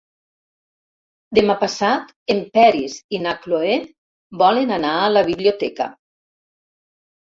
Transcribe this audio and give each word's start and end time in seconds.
Demà 1.39 1.57
passat 1.65 2.15
en 2.37 2.41
Peris 2.57 2.97
i 3.19 3.23
na 3.29 3.37
Cloè 3.47 3.79
volen 4.47 4.77
anar 4.83 4.99
a 5.07 5.17
la 5.17 5.27
biblioteca. 5.33 5.93